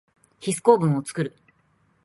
[0.39, 1.35] ヒス構文をつくる。